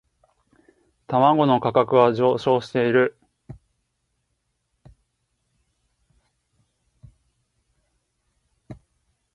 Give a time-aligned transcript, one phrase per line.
[1.05, 3.15] 卵の価格は上昇している